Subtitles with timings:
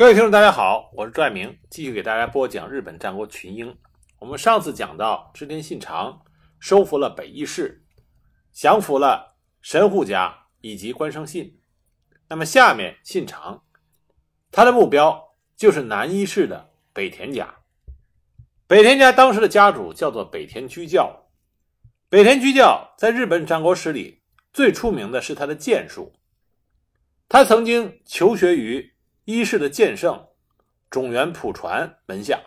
[0.00, 3.76] 各位听众，大家好，我是朱爱明，继续给大家播讲日本战国群英。
[4.18, 6.22] 我们上次讲到织田信长
[6.58, 7.84] 收服了北伊势，
[8.50, 11.60] 降服了神户家以及关胜信。
[12.30, 13.64] 那么下面信长
[14.50, 17.56] 他的目标就是南伊势的北田家。
[18.66, 21.28] 北田家当时的家主叫做北田居教。
[22.08, 26.14] 北田居教在日本战国史里最出名的是他的剑术。
[27.28, 28.90] 他曾经求学于。
[29.30, 30.28] 一世的剑圣
[30.90, 32.40] 种元普传门下，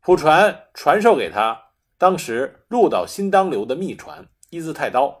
[0.00, 5.20] 普传传授给他当时鹿岛新当流的秘传一字太刀。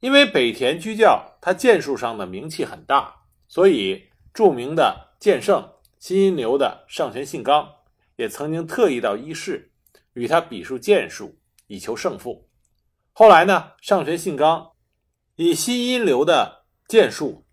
[0.00, 7.68] 因为北田居教他剑术上的名气很大，所以著名的剑圣新阴流的上泉信纲
[8.14, 9.72] 也曾经特意到一世
[10.12, 12.48] 与他比术剑术，以求胜负。
[13.12, 14.70] 后来呢，上泉信纲
[15.34, 17.44] 以新阴流的剑术。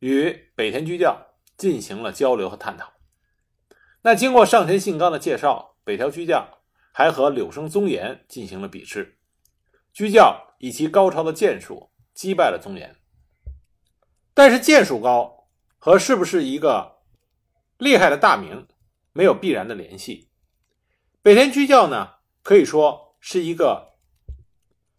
[0.00, 2.92] 与北田居教进行了交流和探讨。
[4.02, 6.60] 那经过上田信纲的介绍，北条居教
[6.92, 9.18] 还和柳生宗严进行了比试。
[9.92, 12.94] 居教以其高超的剑术击败了宗严。
[14.34, 16.98] 但是剑术高和是不是一个
[17.78, 18.68] 厉害的大名
[19.12, 20.30] 没有必然的联系。
[21.22, 23.94] 北田居教呢，可以说是一个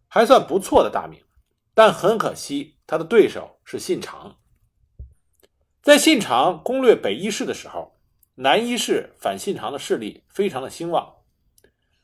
[0.08, 1.24] 还算不错的大名，
[1.72, 4.39] 但很可惜，他的对手是信长。
[5.82, 7.96] 在信长攻略北伊势的时候，
[8.34, 11.16] 南伊势反信长的势力非常的兴旺。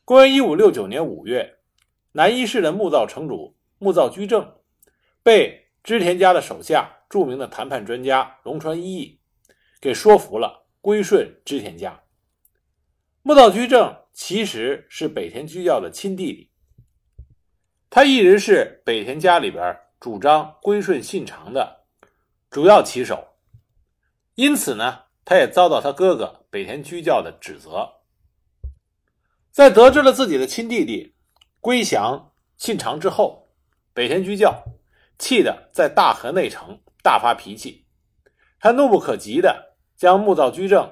[0.03, 1.59] 公元一五六九年五月，
[2.13, 4.55] 南伊势的木造城主木造居正
[5.21, 9.19] 被织田家的手下著名的谈判专家龙川一义
[9.79, 12.01] 给说服了，归顺织田家。
[13.21, 16.49] 木造居正其实是北田居教的亲弟弟，
[17.91, 21.85] 他一直是北田家里边主张归顺信长的
[22.49, 23.23] 主要旗手。
[24.37, 27.91] 因此呢，他也遭到他哥哥北田居教的指责。
[29.49, 31.15] 在得知了自己的亲弟弟
[31.59, 33.49] 归降信长之后，
[33.95, 34.63] 北田居教
[35.17, 37.87] 气得在大河内城大发脾气，
[38.59, 40.87] 他怒不可及的将木造居正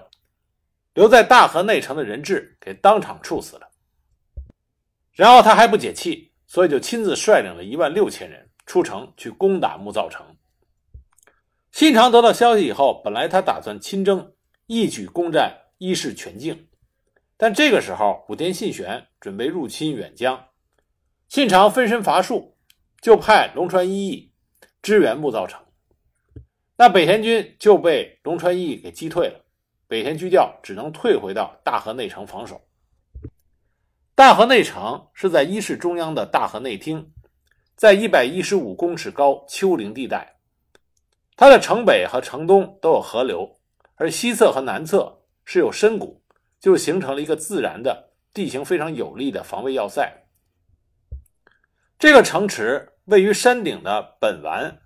[0.95, 3.69] 留在大河内城的人质给当场处死了。
[5.11, 10.34] 然后他还不解气，所以就亲自率领了一万六千人出城去攻打木造城。
[11.75, 14.31] 信长得到消息以后，本来他打算亲征，
[14.65, 16.69] 一举攻占伊势全境。
[17.35, 20.41] 但这个时候，武田信玄准备入侵远江，
[21.27, 22.55] 信长分身乏术，
[23.01, 24.31] 就派龙川一义
[24.81, 25.61] 支援木造城。
[26.77, 29.41] 那北田军就被龙川一义给击退了，
[29.89, 32.61] 北田居教只能退回到大河内城防守。
[34.15, 37.11] 大河内城是在伊势中央的大河内厅，
[37.75, 40.34] 在一百一十五公尺高丘陵地带。
[41.37, 43.59] 它的城北和城东都有河流，
[43.95, 46.23] 而西侧和南侧是有深谷，
[46.61, 50.27] 就形成了一个自然的地形非常有利的防卫要塞。
[51.99, 54.79] 这个城池位于山顶的本丸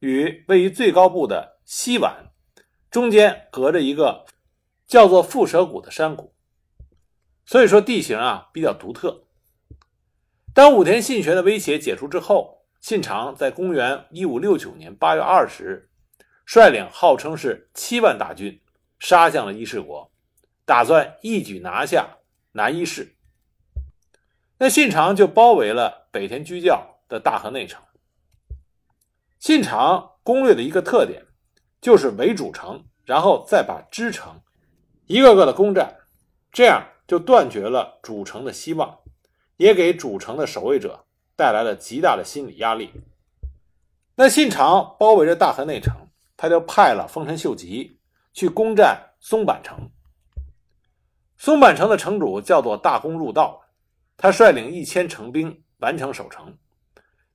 [0.00, 2.32] 与位于最高部的西丸
[2.90, 4.26] 中间隔着一个
[4.88, 6.34] 叫做蝮蛇谷的山谷，
[7.46, 9.24] 所以说地形啊比较独特。
[10.52, 15.88] 当武田信玄的威胁解除之后，信长在公元一五六九年八月二十日。
[16.44, 18.60] 率领号称是七万大军，
[18.98, 20.10] 杀向了伊势国，
[20.64, 22.18] 打算一举拿下
[22.52, 23.16] 南伊势。
[24.58, 27.82] 那信长就包围了北田居教的大河内城。
[29.38, 31.24] 信长攻略的一个特点，
[31.80, 34.40] 就是围主城，然后再把支城
[35.06, 35.96] 一个个的攻占，
[36.52, 38.98] 这样就断绝了主城的希望，
[39.56, 42.92] 也给主城的守卫者带来了极大的心理压力。
[44.14, 46.01] 那信长包围着大河内城。
[46.42, 48.00] 他就派了丰臣秀吉
[48.32, 49.88] 去攻占松坂城。
[51.38, 53.62] 松坂城的城主叫做大宫入道，
[54.16, 56.58] 他率领一千城兵完成守城。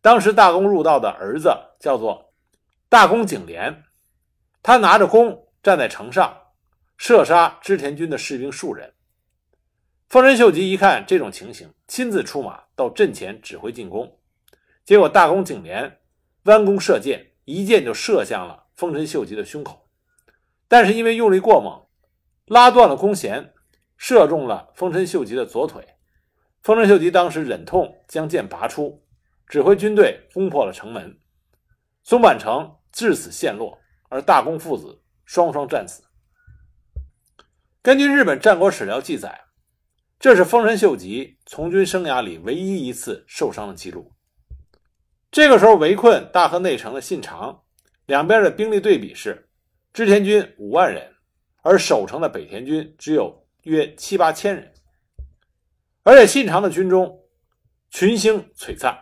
[0.01, 2.33] 当时大宫入道的儿子叫做
[2.89, 3.81] 大宫景廉，
[4.61, 6.37] 他拿着弓站在城上，
[6.97, 8.93] 射杀织田军的士兵数人。
[10.09, 14.19] 丰臣秀吉一看这种情形，亲自出马到阵前指挥进攻。
[14.83, 15.97] 结果大宫景廉
[16.43, 18.65] 弯弓射箭，一箭就射向了。
[18.77, 19.89] 丰臣秀吉的胸口，
[20.67, 21.87] 但是因为用力过猛，
[22.45, 23.51] 拉断了弓弦，
[23.97, 25.83] 射中了丰臣秀吉的左腿。
[26.61, 29.03] 丰臣秀吉当时忍痛将剑拔出，
[29.47, 31.19] 指挥军队攻破了城门，
[32.03, 33.79] 松坂城至此陷落，
[34.09, 36.03] 而大宫父子双双战死。
[37.81, 39.45] 根据日本战国史料记载，
[40.19, 44.13] 这是丰臣秀吉从军生涯里唯一一次受伤的记录。
[45.31, 47.63] 这个时候围困大和内城的信长。
[48.07, 49.47] 两边的兵力对比是：
[49.93, 51.13] 织田军五万人，
[51.61, 54.73] 而守城的北田军只有约七八千人。
[56.03, 57.19] 而且信长的军中
[57.89, 58.97] 群星璀璨，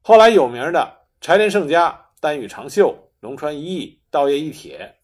[0.00, 4.94] 后来有名的柴田胜家、丹羽长秀、龙川一义、稻叶一铁、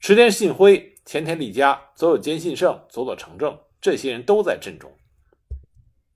[0.00, 4.90] 池田信辉、前田利家、佐有兼信胜、佐佐成正，这些人都在阵中。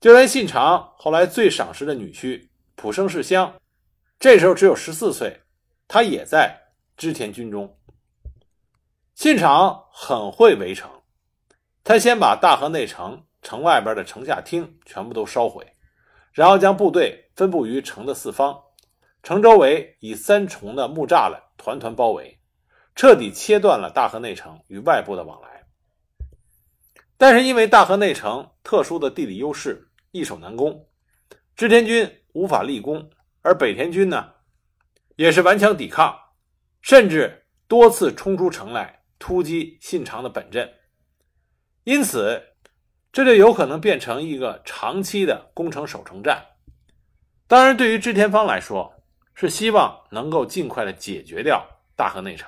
[0.01, 3.55] 就连信长后来最赏识的女婿浦生世香，
[4.19, 5.43] 这时候只有十四岁，
[5.89, 6.59] 他也在
[6.97, 7.79] 织田军中。
[9.15, 10.91] 信长很会围城，
[11.85, 13.23] 他先把大河内城。
[13.43, 15.65] 城外边的城下町全部都烧毁，
[16.33, 18.61] 然后将部队分布于城的四方，
[19.23, 22.41] 城周围以三重的木栅栏团团包围，
[22.97, 25.65] 彻底切断了大河内城与外部的往来。
[27.17, 30.85] 但是因为大河内城特殊的地理优势，易守难攻，
[31.55, 33.09] 织田军无法立功，
[33.43, 34.33] 而北田军呢，
[35.17, 36.17] 也是顽强抵抗，
[36.81, 40.73] 甚至多次冲出城来突击信长的本阵，
[41.85, 42.43] 因此。
[43.13, 46.45] 这就有可能变成一个长期的攻城守城战。
[47.47, 48.93] 当然，对于织田方来说，
[49.35, 51.67] 是希望能够尽快的解决掉
[51.97, 52.47] 大河内城。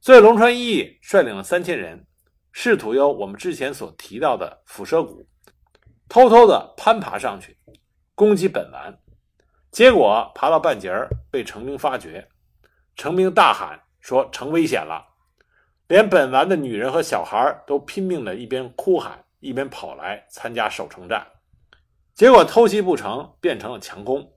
[0.00, 2.04] 所以，龙川一义率领了三千人，
[2.50, 5.24] 试图由我们之前所提到的辐射谷，
[6.08, 7.56] 偷偷的攀爬上去，
[8.16, 8.98] 攻击本丸。
[9.72, 12.28] 结果爬到半截儿，被成兵发觉，
[12.94, 15.04] 成兵大喊说：“成危险了！”
[15.88, 19.24] 连本丸的女人和小孩都拼命的一边哭喊。
[19.42, 21.26] 一边跑来参加守城战，
[22.14, 24.34] 结果偷袭不成，变成了强攻。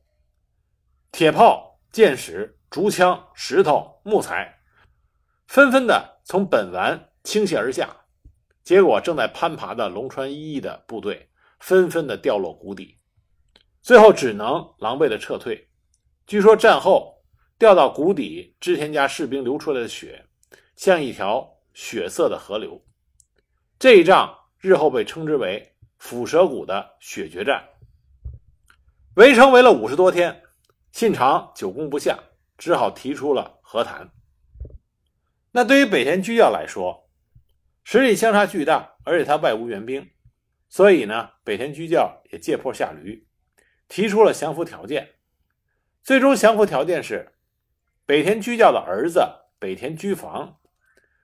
[1.11, 4.61] 铁炮、箭矢、竹枪、石头、木材，
[5.45, 7.87] 纷纷的从本丸倾泻而下。
[8.63, 11.29] 结果正在攀爬的龙川一义的部队
[11.59, 12.97] 纷纷的掉落谷底，
[13.85, 15.69] 最后只能狼狈的撤退。
[16.25, 17.21] 据说战后
[17.59, 20.25] 掉到谷底，织田家士兵流出来的血，
[20.75, 22.83] 像一条血色的河流。
[23.77, 24.35] 这一仗。
[24.57, 27.63] 日后被称之为斧蛇谷的血决战，
[29.13, 30.41] 围城围了五十多天，
[30.91, 32.17] 信长久攻不下，
[32.57, 34.09] 只好提出了和谈。
[35.51, 37.07] 那对于北田居教来说，
[37.83, 40.09] 实力相差巨大，而且他外无援兵，
[40.67, 43.23] 所以呢，北田居教也借坡下驴，
[43.87, 45.15] 提出了降服条件。
[46.03, 47.33] 最终降服条件是，
[48.05, 49.21] 北田居教的儿子
[49.59, 50.59] 北田居房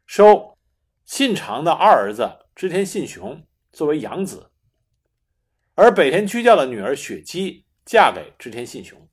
[0.06, 0.58] 收
[1.06, 2.38] 信长的二儿子。
[2.54, 4.52] 织田信雄作为养子，
[5.74, 9.10] 而北田居教的女儿雪姬嫁给织田信雄。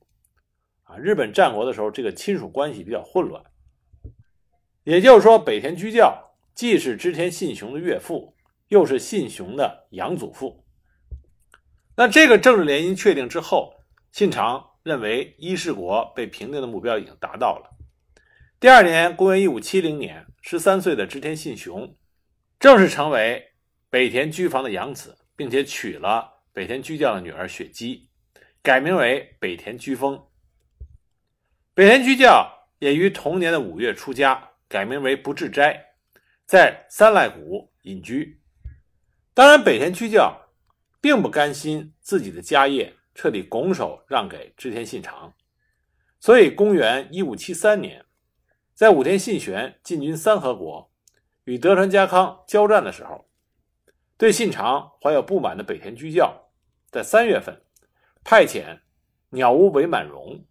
[0.83, 3.43] 啊，日本战国的时候，这个亲属关系比较混乱。
[4.83, 8.35] 也就是说，北田居教既是织田信雄的岳父，
[8.67, 10.65] 又是信雄的养祖父。
[11.99, 13.73] 那这个政治联姻确定之后，
[14.13, 17.77] 信长认为伊势国被平定的目标已经达到了。
[18.57, 21.93] 第二年，公元一五七零年，十三岁的织田信雄。
[22.57, 23.51] 正式成为
[23.89, 28.07] 北田居房的养子，并且娶了北田居教的女儿雪姬，
[28.63, 30.25] 改名为北田居丰。
[31.73, 32.49] 北田居教
[32.79, 35.77] 也于同年的五月出家，改名为不治斋，
[36.45, 38.39] 在三赖谷隐居。
[39.33, 40.45] 当然，北田居教
[41.01, 45.33] 并不甘心自己的家业彻底拱手让给织田信长，
[46.19, 48.05] 所以公元一五七三年，
[48.73, 50.89] 在武田信玄进军三河国。
[51.45, 53.27] 与德川家康交战的时候，
[54.17, 56.51] 对信长怀有不满的北田居教，
[56.91, 57.59] 在三月份
[58.23, 58.81] 派遣
[59.29, 60.45] 鸟屋韦满荣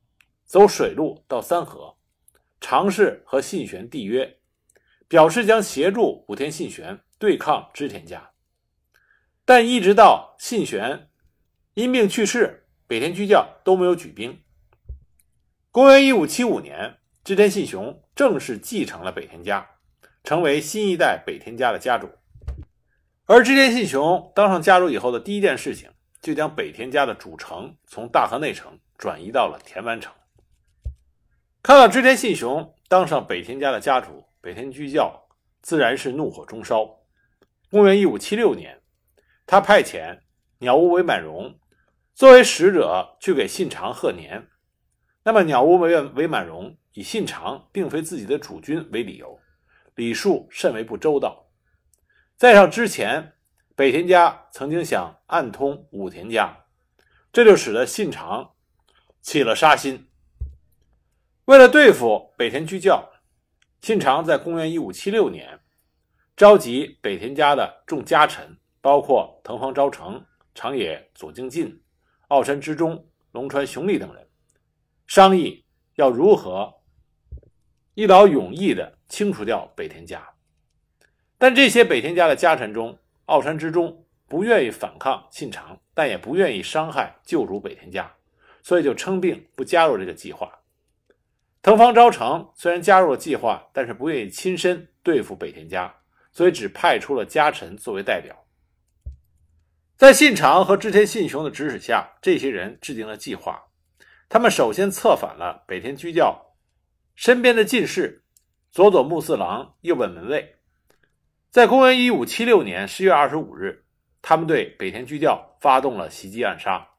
[0.44, 1.96] 走水路到三河，
[2.60, 4.40] 尝试和信玄缔约，
[5.06, 8.32] 表示将协助武田信玄对抗织田家。
[9.48, 11.08] 但一直到信玄
[11.72, 14.42] 因病去世，北田居教都没有举兵。
[15.70, 19.66] 公元一五七五年，织田信雄正式继承了北田家。
[20.22, 22.10] 成为新一代北田家的家主，
[23.24, 25.88] 而织田信雄当上家主以后的第一件事情，
[26.20, 30.12] 就将北田家的主城从大河内城转移到了田湾城。
[31.62, 35.26] 看到织田信雄当上北田家的家主，北田居教
[35.62, 36.98] 自然是怒火中烧。
[37.70, 38.77] 公元一五七六年，
[39.50, 40.20] 他派遣
[40.58, 41.58] 鸟屋韦满荣
[42.14, 44.46] 作为使者去给信长贺年。
[45.22, 49.40] 那么，鸟屋韦韦满荣以信长并非自己的主君为理由。
[49.94, 51.46] 礼数甚为不周到，
[52.36, 53.32] 在上之前，
[53.74, 56.66] 北田家曾经想暗通武田家，
[57.32, 58.52] 这就使得信长
[59.22, 60.10] 起了杀心。
[61.46, 63.10] 为了对付北田居教，
[63.80, 65.58] 信长在公元一五七六年
[66.36, 71.78] 召集北田家的众家臣，包括藤房昭成、长野左京进、
[72.28, 74.26] 奥山之中、龙川雄利等人，
[75.06, 75.62] 商议
[75.96, 76.72] 要如何
[77.92, 80.26] 一劳永逸地清除掉北田家。
[81.36, 88.10] 但这些北田家的家臣中，奥山之中不愿意反抗信长，但也不愿意伤害旧主北田家，
[88.62, 90.50] 所以就称病不加入这个计划。
[91.60, 95.94] 藤方昭成虽然加入了计划，但是不愿意亲身对付北田家，
[96.32, 98.34] 所以只派出了家臣作为代表。
[99.98, 103.64] 在信长和织田信雄的指使下，这些人制定了计划。
[104.28, 106.54] 他们首先策反了北田居教
[107.16, 108.22] 身边的近侍
[108.70, 110.54] 佐佐木四郎右本门卫。
[111.50, 113.86] 在公元一五七六年十月二十五日，
[114.22, 116.90] 他们对北田居教发动了袭击暗杀。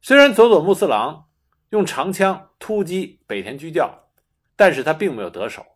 [0.00, 1.26] 虽然佐佐木四郎
[1.68, 4.08] 用长枪突击北田居教，
[4.56, 5.66] 但是他并没有得手，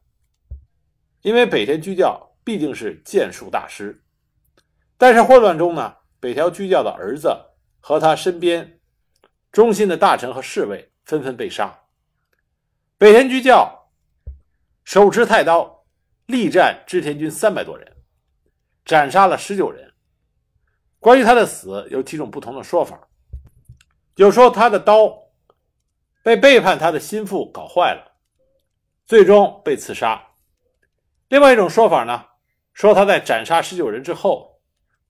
[1.20, 4.02] 因为北田居教毕竟是剑术大师。
[4.96, 7.36] 但是混乱中呢，北条居教的儿子
[7.80, 8.80] 和他身边
[9.52, 11.82] 忠心的大臣和侍卫纷纷被杀。
[12.98, 13.90] 北田居教
[14.84, 15.74] 手持太刀。
[16.26, 17.96] 力战织田军三百多人，
[18.84, 19.94] 斩杀了十九人。
[20.98, 23.08] 关于他的死，有几种不同的说法。
[24.16, 25.16] 有说他的刀
[26.24, 28.16] 被背叛他的心腹搞坏了，
[29.06, 30.20] 最终被刺杀。
[31.28, 32.24] 另外一种说法呢，
[32.74, 34.55] 说他在斩杀十九人之后，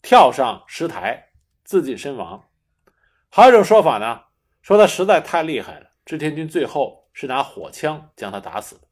[0.07, 1.31] 跳上石台
[1.65, 2.49] 自尽身亡。
[3.29, 4.21] 还有一种说法呢，
[4.63, 8.83] 说他实在太厉害了，织田军最后是拿火枪将他打死的。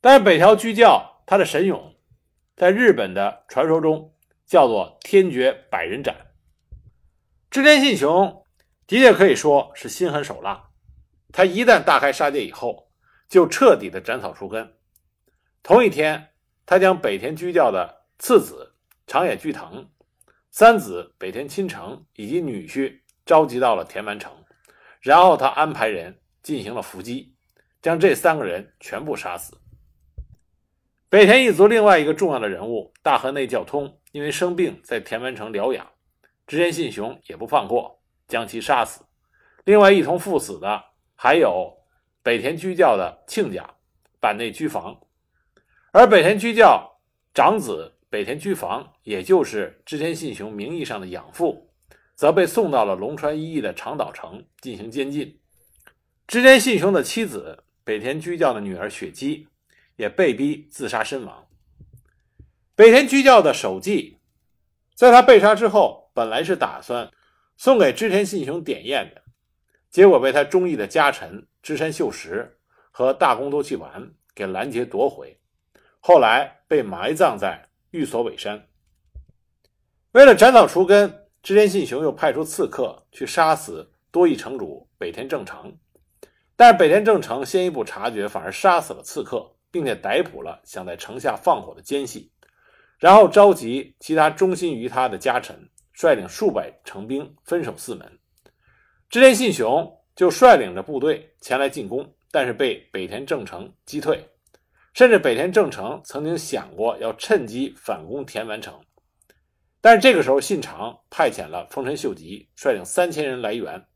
[0.00, 1.96] 但是北条居教他的神勇，
[2.54, 4.14] 在日本的传说中
[4.46, 6.14] 叫做天绝百人斩。
[7.50, 8.44] 织田信雄
[8.86, 10.68] 的确可以说是心狠手辣，
[11.32, 12.92] 他一旦大开杀戒以后，
[13.28, 14.76] 就彻底的斩草除根。
[15.64, 16.28] 同一天，
[16.64, 18.75] 他将北田居教的次子
[19.06, 19.88] 长野巨藤、
[20.50, 24.32] 三子北田亲成以及女婿召集到了田丸城，
[25.00, 27.34] 然后他安排人进行了伏击，
[27.80, 29.56] 将这三个人全部杀死。
[31.08, 35.88] 北田一族另外一个重要的人物大河内教通，因为生病在田丸城疗养，
[36.48, 39.04] 织田信雄也不放过，将其杀死。
[39.64, 40.84] 另外一同赴死的
[41.14, 41.72] 还有
[42.24, 43.68] 北田居教的亲家
[44.20, 45.00] 坂内居房，
[45.92, 46.98] 而北田居教
[47.32, 51.70] 长子北田居房，也就是织田信雄名义上的养父，
[52.14, 55.38] 则被送到了龙川一役的长岛城进行监禁。
[56.26, 59.48] 织田信雄的妻子北田居教的女儿雪姬。
[59.96, 61.46] 也被逼自杀身亡。
[62.74, 64.18] 北田居教的首纪，
[64.94, 67.10] 在他被杀之后，本来是打算
[67.56, 69.22] 送给织田信雄点验的，
[69.88, 72.58] 结果被他中意的家臣织山秀实
[72.90, 75.40] 和大宫多器丸给拦截夺回，
[75.98, 78.68] 后来被埋葬在玉所尾山。
[80.12, 85.76] 为了斩草除根，织田信雄又派出刺客去杀死多益城主北田正成，
[86.54, 89.52] 但是北田正成先一步察觉，反而杀死了刺客。
[89.68, 92.32] 并且逮捕了想在城下放火的奸细，
[92.98, 95.54] 然后召集其他忠心于他的家臣，
[95.92, 98.18] 率领数百城兵分守四门。
[99.10, 104.26] 织田信雄就率领着部队前来进攻，但是被北田正成击退。
[104.96, 108.80] 甚至北田正成曾经想过要趁机反攻田丸城，
[109.82, 113.86] 但是这个时候信长派遣了丰臣秀吉率领三千人来援，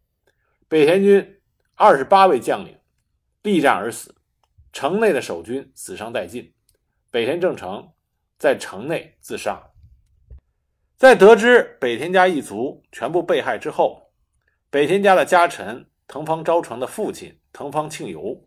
[0.68, 1.40] 北田军
[1.74, 2.78] 二十八位将领
[3.42, 4.14] 力战而死。
[4.74, 6.52] 城内的守军死伤殆尽，
[7.10, 7.90] 北田正成
[8.38, 9.58] 在城内自杀。
[10.98, 14.02] 在得知北田家一族全部被害之后，
[14.68, 18.38] 北田家的家臣藤方昭成的父亲藤方庆由，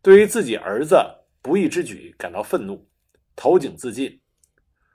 [0.00, 0.94] 对于自己儿子
[1.42, 2.88] 不义之举感到愤怒，
[3.34, 4.20] 投井自尽。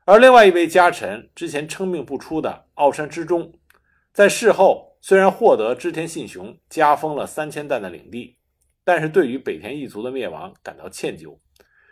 [0.05, 3.53] 而另外一位家臣之前称病不出的奥山之中，
[4.13, 8.37] 在事后虽然获得织田信雄加封了三千石的领地。
[8.85, 11.39] 但是对于北田一族的灭亡感到歉疚，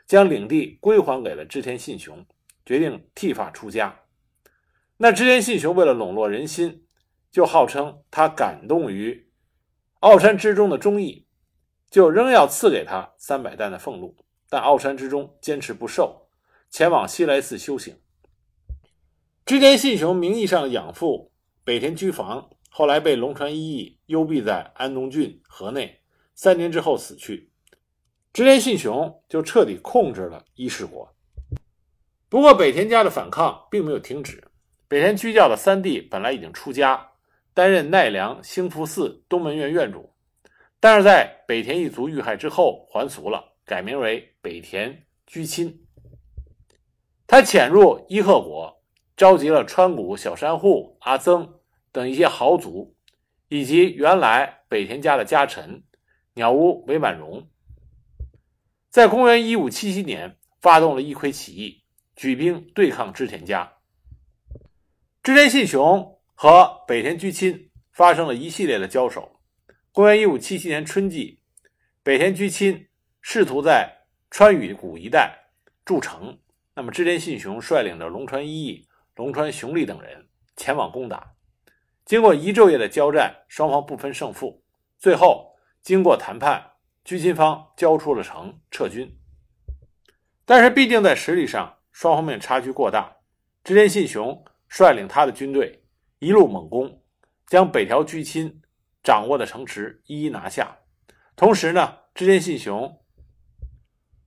[0.06, 2.26] 将领地归还给了织田信雄，
[2.66, 3.98] 决定剃发出家。
[4.98, 6.84] 那织田信雄为了笼络人心，
[7.32, 9.32] 就号称他感动于
[10.02, 11.26] 奥山之中的忠义，
[11.90, 14.18] 就仍要赐给他三百担的俸禄。
[14.52, 16.28] 但奥山之中坚持不受，
[16.70, 17.96] 前往西来寺修行。
[19.46, 21.32] 织田信雄名义上养父
[21.64, 26.02] 北田居房，后来被龙川一义幽闭在安东郡河内。
[26.36, 27.50] 三年之后死去，
[28.34, 31.16] 织田信雄就彻底控制了伊势国。
[32.28, 34.44] 不过北田家的反抗并没有停止。
[34.90, 37.12] 北田居教的三弟本来已经出家，
[37.54, 40.14] 担任奈良兴福寺东门院院主，
[40.82, 45.86] 但是在北田一族遇害之后还俗了，改名为北田居亲。
[47.28, 48.82] 他潜入伊贺国，
[49.16, 51.60] 召集了川谷小山户阿曾
[51.92, 52.96] 等一些豪族，
[53.48, 55.84] 以及原来北田家的家臣。
[56.34, 57.50] 鸟屋韦满荣，
[58.90, 61.84] 在公元一五七七年发动了一揆起义，
[62.16, 63.74] 举兵对抗织田家。
[65.22, 69.42] 织田信雄和北田居亲发生了一系列的交手。
[69.92, 71.42] 公元一五七七年春季，
[72.02, 72.88] 北田居亲
[73.22, 75.38] 试图在川宇谷一带
[75.86, 76.40] 筑城，
[76.74, 81.34] 那么织田信雄率领着龙川一义、龙川雄利等人前往攻打。
[82.06, 84.64] 经过一昼夜的交战，双方不分胜负。
[84.98, 86.72] 最后经过谈判，
[87.04, 89.18] 居亲方交出了城，撤军。
[90.46, 93.18] 但是毕竟在实力上，双方面差距过大。
[93.64, 95.86] 织田信雄率领他的军队
[96.20, 97.02] 一路猛攻，
[97.46, 98.62] 将北条居亲
[99.04, 100.80] 掌握的城池一一拿下。
[101.36, 103.01] 同时呢，织田信雄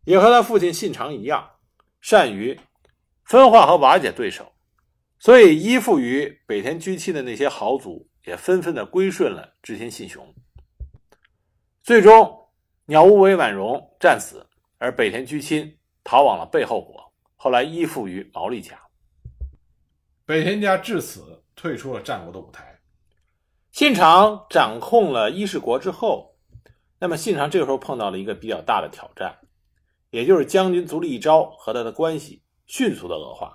[0.05, 1.51] 也和他父亲信长一样，
[2.01, 2.59] 善于
[3.25, 4.53] 分化和瓦解对手。
[5.19, 10.35] 所以，依附于北田居亲的那些豪族也纷纷的归顺了织田信雄。
[11.83, 12.49] 最终，
[12.87, 14.47] 鸟屋为婉容战死，
[14.79, 18.79] 而北田居亲逃往了背后国，后来依附于毛利家。
[20.27, 22.79] 北田家至此退出了战国的舞台。
[23.73, 26.37] 信长掌控了伊势国之后，
[26.99, 29.39] 那么信长这个时候碰到了一个比较大的挑战，
[30.15, 33.53] 也就是将军足利义昭和他的关系迅速的恶化。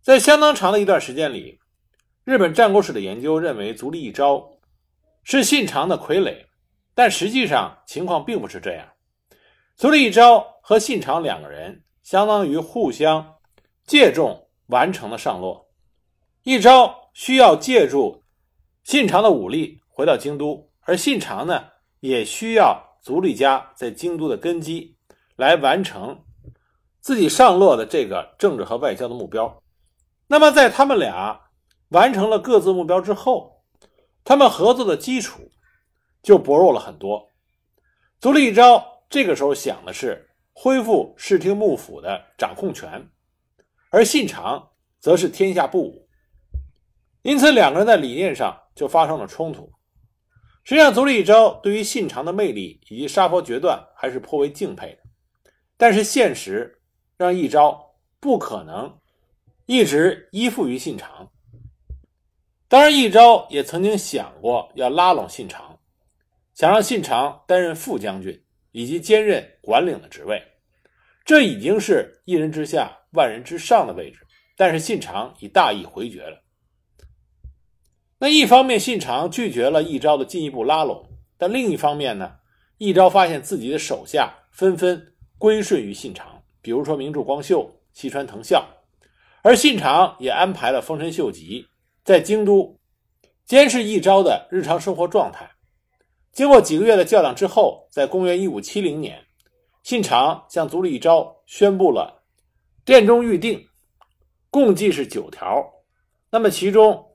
[0.00, 1.60] 在相当长的一段时间里，
[2.24, 4.48] 日本战国史的研究认为足利义昭
[5.24, 6.46] 是信长的傀儡，
[6.94, 8.88] 但实际上情况并不是这样。
[9.76, 13.34] 足利义昭和信长两个人相当于互相
[13.84, 15.68] 借重完成了上洛。
[16.44, 18.24] 义昭需要借助
[18.84, 21.62] 信长的武力回到京都，而信长呢
[22.00, 24.95] 也需要足利家在京都的根基
[25.36, 26.24] 来完成
[27.00, 29.62] 自己上洛的这个政治和外交的目标。
[30.26, 31.40] 那么，在他们俩
[31.90, 33.62] 完成了各自目标之后，
[34.24, 35.52] 他们合作的基础
[36.22, 37.28] 就薄弱了很多。
[38.18, 43.08] 足利义昭这个时候想的是恢复室町幕府的掌控权，
[43.90, 46.08] 而信长则是天下不武，
[47.22, 49.70] 因此两个人在理念上就发生了冲突。
[50.64, 55.05] 实际上，足利义昭对于信长的魅力以及杀伐决断还是颇为敬佩的，
[55.76, 56.80] 但是现实
[57.16, 58.98] 让义昭不可能。
[59.68, 61.32] 一直依附于信长。
[62.68, 65.80] 当然，义昭也曾经想过要拉拢信长，
[66.54, 70.40] 想让信长担任副将军以及兼任管领的职位，
[71.24, 74.24] 这已经是一人之下万人之上的位置。
[74.56, 76.44] 但是信长已大义回绝了。
[78.18, 82.36] 那一方面，信长拒绝了义昭的进一步拉拢；但另一方面呢，
[82.78, 88.66] 义昭发现自己的手下纷纷归顺于信长，比如说明柱光秀、西川藤孝。
[89.42, 91.64] 而信长也安排了丰臣秀吉
[92.02, 92.76] 在京都
[93.44, 95.48] 监视义昭的日常生活状态。
[96.32, 99.24] 经过几个月的较量之后，在公元一五七零年，
[99.84, 102.24] 信长向足利义昭宣布了
[102.84, 103.64] 殿中预定，
[104.50, 105.64] 共计是九条。
[106.28, 107.06] 那么其中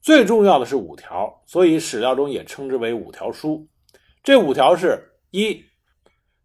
[0.00, 3.66] 最重要的是五条，所以史料中也称之为五条书。
[4.22, 5.60] 这五条是：一、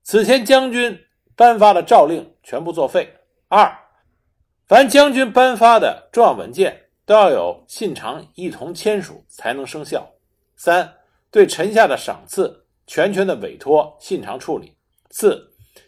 [0.03, 0.99] 此前将军
[1.35, 3.07] 颁发的诏令全部作废；
[3.47, 3.73] 二、
[4.67, 10.05] 凡将军颁发的重要文件，都要有信长一同签署才能生效。
[10.57, 10.93] 三、
[11.31, 14.75] 对臣下的赏赐，全权的委托信长处理。
[15.09, 15.41] 四、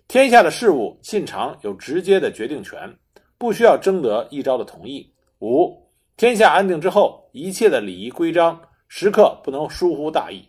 [0.08, 2.98] 天下的事务，信长有直接的决定权，
[3.38, 5.14] 不需要征得一朝的同意。
[5.40, 10.48] 五、天下安定之后，一切的礼仪规章，时刻不能疏忽大意。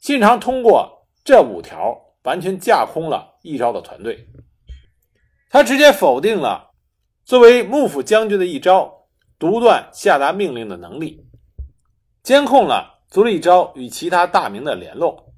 [0.00, 1.98] 信长通过这五条，
[2.28, 4.28] 完全架空了一昭的团队，
[5.48, 6.72] 他直接否定了。
[7.24, 9.06] 作为幕府将军的一招，
[9.38, 11.26] 独断下达命令的能力，
[12.22, 15.32] 监控了足利昭与其他大名的联络，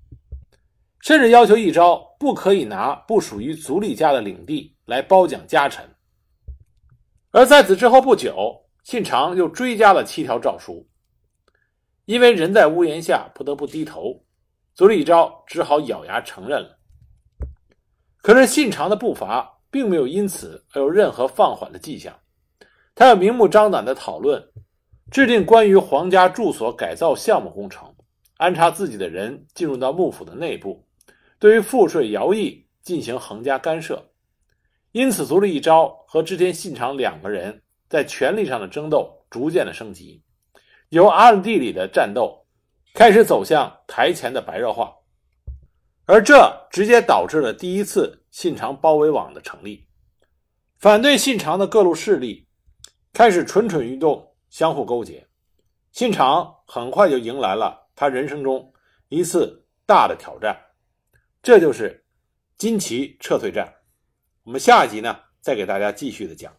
[0.98, 5.88] 甚至要求一昭不可以拿不属于足利家的领地来褒奖家臣。
[7.30, 10.88] 而在此之后不久，信长又追加了七条诏书，
[12.04, 14.24] 因为人在屋檐下，不得不低头，
[14.74, 16.79] 足利昭只好咬牙承认了。
[18.22, 19.56] 可是信长的步伐。
[19.72, 22.12] 并没有因此而有任何放缓的迹象，
[22.92, 24.44] 他要明目张胆地讨论，
[25.12, 27.94] 制定关于皇家住所改造项目工程，
[28.38, 30.84] 安插自己的人进入到幕府的内部，
[31.38, 34.04] 对于赋税徭役进行横加干涉。
[34.90, 40.20] 因此，足利义昭和织田信长两个人在权力上的争斗逐渐的升级，
[40.88, 42.44] 由暗地里的战斗
[42.92, 44.92] 开始走向台前的白热化。
[46.10, 49.86] 而这直接导致了第一次信长包围网的成立，
[50.76, 52.48] 反对信长的各路势力
[53.12, 55.28] 开始蠢蠢欲动，相互勾结。
[55.92, 58.72] 信长很快就迎来了他人生中
[59.08, 60.60] 一次大的挑战，
[61.40, 62.04] 这就是
[62.58, 63.72] 金崎撤退战。
[64.42, 66.52] 我们下一集呢，再给大家继续的讲。